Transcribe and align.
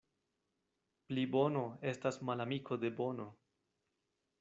Plibono 1.11 1.63
estas 1.93 2.21
malamiko 2.31 2.83
de 2.87 2.95
bono. 3.03 3.33